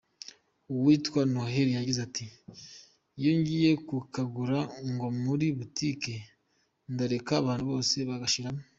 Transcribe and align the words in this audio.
Uwitwa 0.73 1.19
Noheli 1.33 1.71
yagize 1.77 1.99
ati 2.07 2.25
"Iyo 3.19 3.31
ngiye 3.39 3.71
kukagura 3.87 4.57
nko 4.91 5.07
muri 5.23 5.47
butike 5.57 6.13
ndareka 6.93 7.31
abantu 7.41 7.63
bose 7.73 7.95
bagashiramo. 8.09 8.61